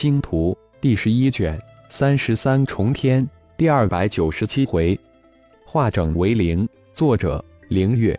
[0.00, 4.96] 星图第十一卷三十三重天第二百九十七回，
[5.64, 6.68] 化整为零。
[6.94, 8.16] 作者：凌月。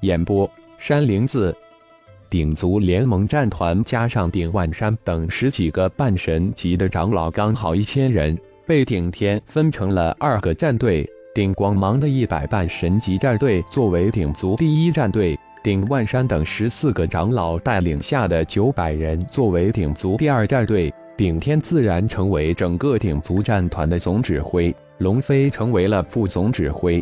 [0.00, 1.54] 演播：山灵子。
[2.30, 8.34] 鼎族联盟战团加上鼎万山等十几个半神级的长老，刚好一千人，
[8.66, 11.06] 被顶天分成了二个战队。
[11.34, 20.90] 顶光芒的一百半神级战队作为鼎族第一战队，鼎万山等十四个长老带领下的九百人作为鼎族第二战队。
[21.22, 27.00] 顶天自然成为整个鼎族战团的总指挥，龙飞成为了副总指挥。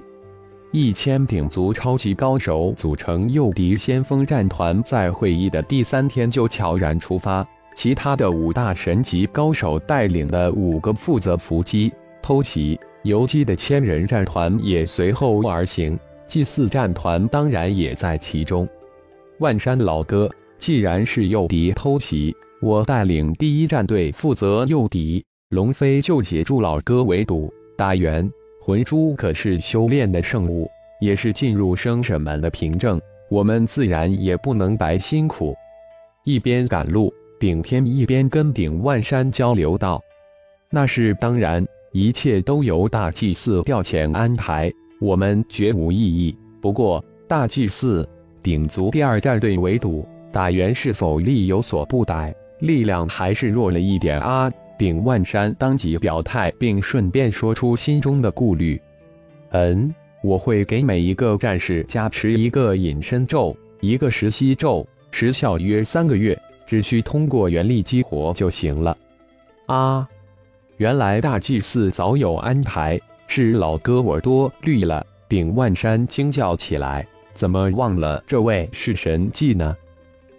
[0.72, 7.48] 一千鼎族超级高手组成诱敌先锋战团，在会议的第三天就悄然出发。
[7.74, 18.68] 其他的五大神级高手带领的五个负责伏击、偷袭、游击的千人战团也随后而行，祭祀战团当然也在其中。
[19.38, 28.30] 万山老哥，既然是诱敌偷袭，我带领第一战队负责诱敌，龙飞就协助老哥围堵打援。
[28.60, 30.68] 魂珠可是修炼的圣物，
[31.00, 35.56] 也是进入生神门的凭证，我们自然也不能白辛苦。
[36.24, 39.98] 一边赶路，顶天一边跟顶万山交流道
[40.70, 46.36] ：“那是当然，一切都由大祭司调遣安排，我们绝无异议。
[46.60, 48.06] 不过，大祭司，
[48.42, 52.34] 鼎族第二战队围堵打援是否力有所不逮？
[52.60, 58.80] 力量还是弱了一点啊。”顶万山当即表态，并顺便说出心中的顾虑。
[59.50, 66.34] 嗯，我会给每一个战士加持一个隐身咒，一个食息咒，时效约三个月，
[66.66, 68.96] 只需通过原力激活就行了。
[69.66, 70.08] 啊，
[70.78, 75.06] 原来大祭司早有安排，是老哥我多虑了。
[75.28, 79.76] 顶万山惊叫起来：“怎么忘了这位是神迹呢？”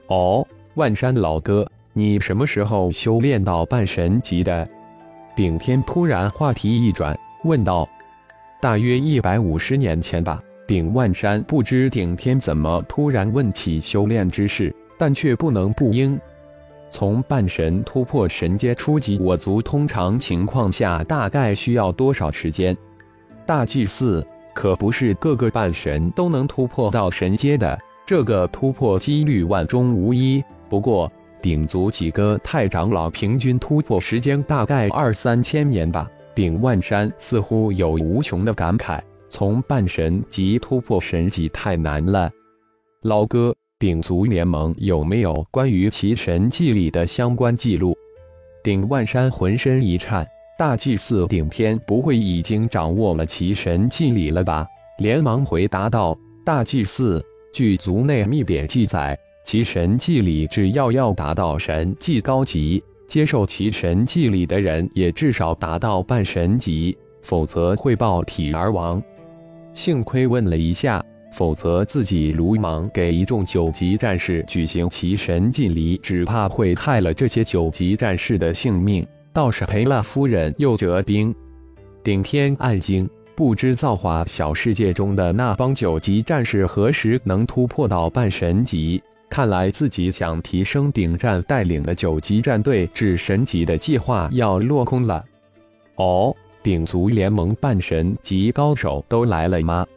[0.08, 1.69] 哦，万山老哥。
[1.94, 4.66] 你什么时候修炼到半神级的？
[5.36, 7.88] 顶天突然话题一转，问道
[8.61, 16.18] ：“大约一百五十年前吧。”顶万山不知顶天怎么突然问起修炼之事，但却不能不应。
[16.91, 22.75] 从半神突破神阶初级，我族通常情况下大概需要多少时间？
[23.46, 30.41] 大祭司可不是各个半神都能突破到神阶的，这个突破几率万中无一。
[30.69, 31.12] 不过。
[31.41, 36.09] 鼎族几个太长老平均突破时间大概二三千年吧。
[36.34, 42.31] 鼎万山似乎有无穷的感慨：从半神级突破神级太难了。
[43.02, 47.97] 老哥，鼎族联盟有没有关于其神迹里的相关记录？
[48.63, 50.25] 鼎万山浑身一颤，
[50.58, 54.68] 大祭司顶天不会已经掌握了其神迹里了吧？
[55.00, 56.16] 连忙回答道
[56.46, 69.02] ：“大祭司，据族内秘典记载。”其神迹里，只要要达到神迹高级，接受其神迹里的人也至少达到半神级，否则会爆体而亡。
[69.74, 71.03] 幸亏问了一下，
[71.34, 81.34] 否则自己鲁莽给一众九级战士举行其神祭礼，只怕会害了这些九级战士的性命，倒是赔了夫人又折兵。
[82.03, 89.02] 顶天暗惊，不知造化小世界中的那帮九级战士何时能突破到半神级。
[89.31, 95.24] 看来自己想提升顶战带领的九级战队至神级的计划要落空了。
[95.96, 99.88] 哦，顶族联盟半神级高手都来了吗？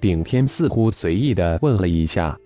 [0.00, 2.38] 顶天似乎随意的问了一下。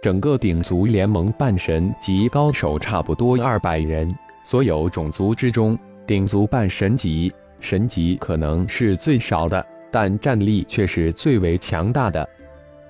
[0.00, 4.14] 整个顶族联盟半神级高手差不多二百人，
[4.44, 5.76] 所有种族之中，
[6.06, 12.28] 顶族半神级神级可能是最少的，但战力却是最为强大的。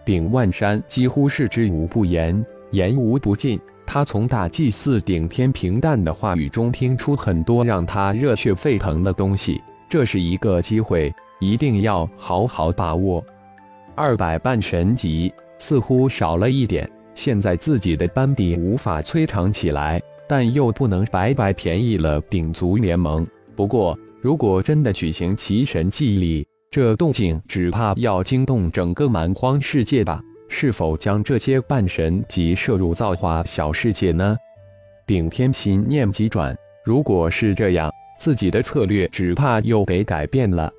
[0.05, 2.45] 顶万山几乎是知无不言。
[2.75, 9.63] 言无不尽，他从大祭司顶天平淡的话语中听出很多让他热血沸腾的东西。
[9.89, 13.25] 这是一个机会，一定要好好把握。
[13.95, 23.25] 二百半神级似乎少了一点，现在自己的班底无法催长起来，但又不能白白便宜了鼎族联盟。
[23.55, 30.21] 不过，如果真的举行奇神祭礼，这动静只怕要惊动整个蛮荒世界吧。
[30.57, 34.37] 是否将这些半神级摄入造化小世界呢？
[35.05, 37.91] 顶天心念急转，如果是这样，
[38.21, 40.73] 自己的策略只怕又得改变了。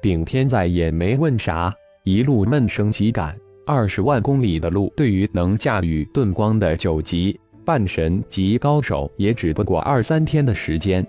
[0.00, 1.74] 顶天再也没问啥，
[2.04, 3.36] 一路闷声疾赶。
[3.66, 11.04] 二十万公里的路，对于能驾驭遁光的九级半神级高手，也只不过二三天的时间。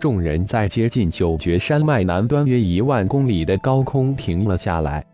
[0.00, 5.06] 众人在接近九绝山脉南端约一万公里的高空停了下来。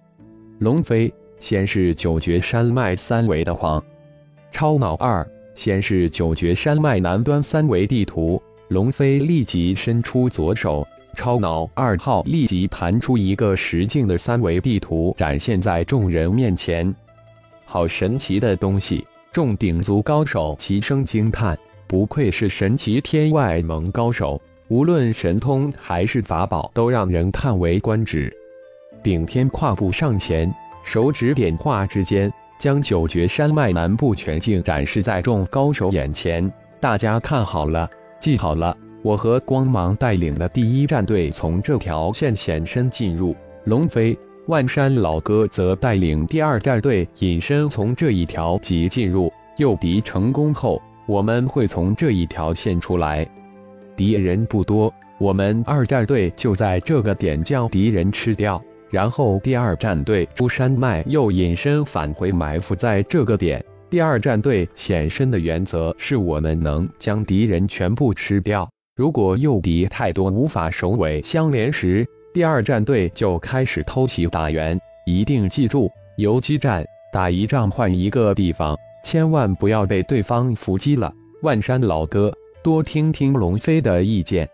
[0.60, 1.12] 龙飞。
[1.38, 3.82] 先是九绝山脉三维的黄
[4.50, 8.42] 超脑二，先是九绝山脉南端三维地图。
[8.68, 10.84] 龙飞立即伸出左手，
[11.14, 16.92] 超脑二号立即弹出一个实境的三维地图，展现在众人面前。
[17.64, 19.06] 好神奇的东西！
[19.32, 21.56] 众鼎族高手齐声惊叹，
[21.86, 28.34] 不愧是神奇天外盟高手，无论神通还是法宝，都让人叹为观止。
[29.02, 30.52] 顶天跨步上前，
[30.86, 36.48] 手指点画之间，将九绝山脉南部全境展示在众高手眼前。
[36.78, 37.90] 大家看好了，
[38.20, 43.34] 记好了，我和光芒带领的第一战队从这条线显身进入，
[43.64, 44.16] 龙飞。
[44.46, 53.28] 万山老哥则带领第二战队隐身从这一条即进入，诱敌成功后，我们会从这一条线出来。
[53.96, 63.64] 敌人不多，我们二战队就在这个点将敌人吃掉，然后第二战队出山脉又隐身返回埋伏在这个点。
[63.88, 68.68] 第二战队显身的原则是我们能将敌人全部吃掉。
[68.96, 81.12] 如果诱敌太多无法首尾相连时，第二战队就开始偷袭打援，一定记住游击战，打一仗换一个地方，千万不要被对方伏击了。
[81.42, 82.32] 万山老哥，
[82.62, 84.48] 多听听龙飞的意见，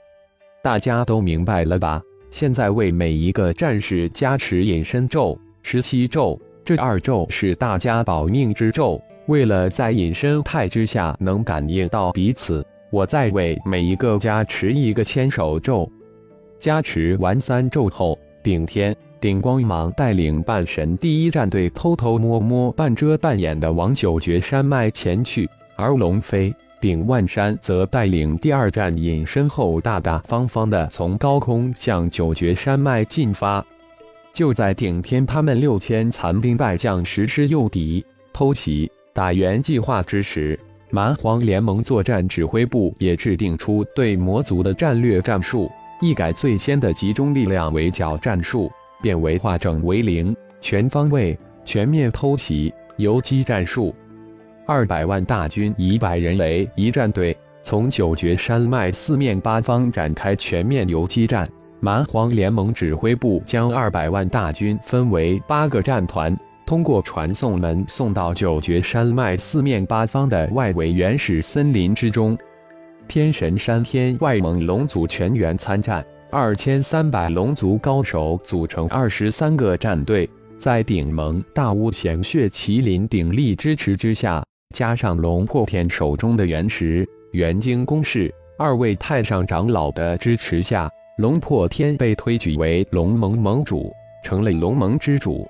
[0.61, 2.02] 大家都明白了吧？
[2.32, 9.00] 现在为每一个战士加持隐身咒、十七咒，这二咒是大家保命之咒。
[9.26, 15.87] 为了在隐身态之下能感应到彼此，我再为每一个加持一个牵手咒。
[16.58, 25.46] 加持完三咒后，顶天顶光芒带领半神第一战队偷偷摸摸、半遮半掩的往九绝山脉前去，
[25.76, 26.52] 而龙飞
[26.82, 33.64] 顶万山则带领第二战隐身后，大大方方的从高空向九绝山脉进发。
[34.34, 40.58] 就在顶天他们六千残兵败将实施诱敌、偷袭、打援计划之时，
[40.90, 45.70] 蛮荒联盟作战指挥部也制定出对魔族的战略战术。
[46.00, 48.69] 一改最先的集中力量围剿战术，
[49.00, 53.94] 变为化整为零、全方位、全面偷袭游击战术。
[54.67, 61.49] 二百万大军以百人为一战队，从九绝山脉四面八方展开全面游击战。
[61.81, 72.38] 蛮荒联盟指挥部将二百万大军分为八个战团，通过传送门送到九绝山脉四面八方的外围原始森林之中。
[73.09, 80.31] 天神山天外猛龙族全员参战，二千三百龙族高手组成二十三个战队，
[80.61, 93.92] 在顶盟大巫贤血麒麟鼎力支持之下，加上龙破天手中的原石元晶攻势二位太上长老的支持下，龙破天被推举为龙盟盟主，
[94.24, 95.46] 成了龙盟之主。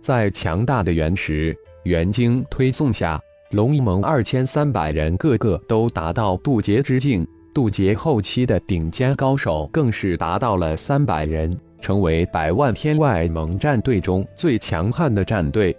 [0.00, 3.20] 在强大的原石元晶推送下。
[3.50, 7.24] 龙盟二千三百人，个个都达到渡劫之境，
[7.54, 15.76] 渡劫后期的顶尖高手更是达到了三百人，成为百万天外盟战队中最强悍的战队。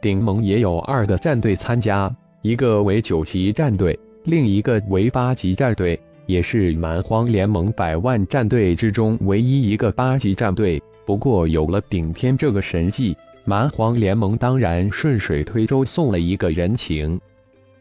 [0.00, 10.82] 顶盟也有二个战队参加，一个为九级战队，另一个为八级战队，也是蛮荒联盟百万战队之中唯一一个八级战队。
[11.06, 13.16] 不过有了顶天这个神技。
[13.44, 17.18] 蛮荒联盟当然顺水推舟送了一个人情，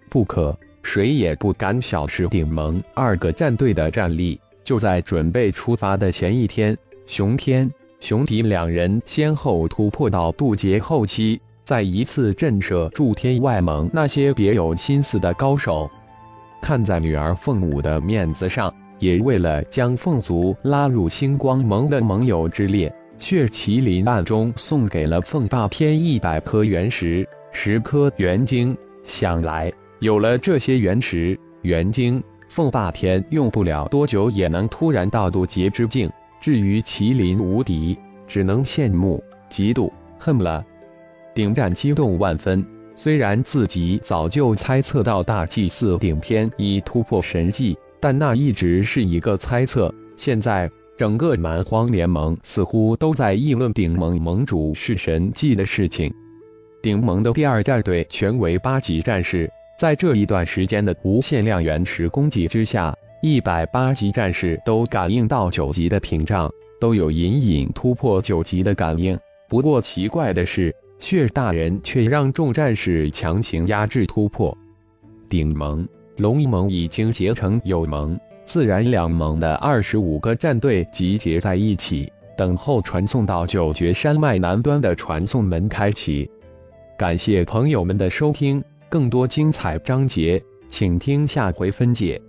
[0.09, 4.39] 不可，谁也不敢小视顶盟二个战队的战力。
[4.63, 7.69] 就在准备出发的前一天，熊天、
[7.99, 15.91] 熊迪两人先后突破到渡劫后期，再一次震慑住天外盟那些别有心思的高手。
[16.61, 22.89] 看在女儿凤舞的面子上，也为了将凤族拉入星光盟的盟友之列。
[23.19, 28.73] 血麒麟暗中送给了凤霸天一百颗原石、十颗元晶。
[29.03, 29.69] 想来
[29.99, 36.09] 有了这些原石、元晶，凤霸天用不了多久也能突然到渡劫之境。
[36.39, 39.21] 至于麒麟无敌，只能羡慕、
[39.51, 40.63] 嫉妒、恨了。
[41.37, 42.65] 顶战激动万分，
[42.95, 49.93] 虽然自己早就猜测到大祭司顶天已突破神迹，但那一直是一个猜测。
[50.15, 50.67] 现在。
[50.97, 56.11] 整个蛮荒联盟似乎都在议论顶盟盟主是神迹的事情。
[56.81, 62.91] 顶盟的第二战队全为八级战士，在这一段时间的无限量原石供给之下，
[63.21, 69.15] 一百八级战士都感应到九级的屏障，都有隐隐突破九级的感应。
[69.47, 74.55] 不过奇怪的是，血大人却让众战士强行压制突破。
[75.29, 75.87] 顶盟、
[76.17, 78.19] 龙一盟已经结成友盟。
[78.45, 86.29] 自然，两盟的二十五个战队集结在一起，等候传送到九绝山脉南端的传送门开启。
[86.97, 92.21] 感谢朋友们的收听，更多精彩章节，请听下回分解。